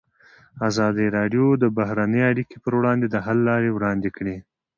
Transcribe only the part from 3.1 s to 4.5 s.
حل لارې وړاندې کړي.